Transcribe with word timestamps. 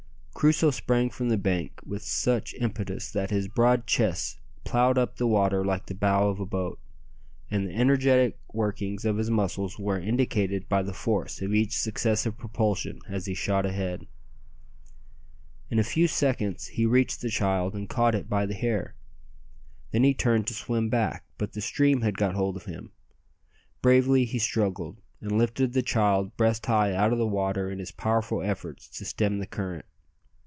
Crusoe 0.33 0.71
sprang 0.71 1.11
from 1.11 1.29
the 1.29 1.37
bank 1.37 1.79
with 1.85 2.01
such 2.01 2.55
impetus 2.55 3.11
that 3.11 3.29
his 3.29 3.47
broad 3.47 3.85
chest 3.85 4.39
ploughed 4.63 4.97
up 4.97 5.17
the 5.17 5.27
water 5.27 5.63
like 5.63 5.85
the 5.85 5.93
bow 5.93 6.29
of 6.29 6.39
a 6.39 6.47
boat, 6.47 6.79
and 7.51 7.67
the 7.67 7.75
energetic 7.75 8.39
workings 8.51 9.05
of 9.05 9.17
his 9.17 9.29
muscles 9.29 9.77
were 9.77 9.99
indicated 9.99 10.67
by 10.67 10.81
the 10.81 10.93
force 10.95 11.43
of 11.43 11.53
each 11.53 11.77
successive 11.77 12.39
propulsion 12.39 13.01
as 13.07 13.27
he 13.27 13.35
shot 13.35 13.67
ahead. 13.67 14.07
In 15.69 15.77
a 15.77 15.83
few 15.83 16.07
seconds 16.07 16.69
he 16.69 16.87
reached 16.87 17.21
the 17.21 17.29
child 17.29 17.75
and 17.75 17.87
caught 17.87 18.15
it 18.15 18.27
by 18.27 18.47
the 18.47 18.55
hair. 18.55 18.95
Then 19.91 20.03
he 20.03 20.15
turned 20.15 20.47
to 20.47 20.55
swim 20.55 20.89
back, 20.89 21.23
but 21.37 21.53
the 21.53 21.61
stream 21.61 22.01
had 22.01 22.17
got 22.17 22.33
hold 22.33 22.57
of 22.57 22.65
him. 22.65 22.93
Bravely 23.83 24.25
he 24.25 24.39
struggled, 24.39 24.97
and 25.21 25.33
lifted 25.37 25.73
the 25.73 25.83
child 25.83 26.35
breast 26.35 26.65
high 26.65 26.95
out 26.95 27.13
of 27.13 27.19
the 27.19 27.27
water 27.27 27.69
in 27.69 27.77
his 27.77 27.91
powerful 27.91 28.41
efforts 28.41 28.87
to 28.97 29.05
stem 29.05 29.37
the 29.37 29.45
current. 29.45 29.85